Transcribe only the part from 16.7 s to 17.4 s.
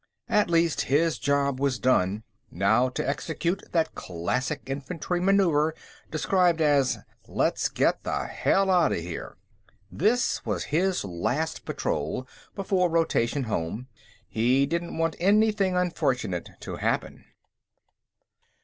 happen.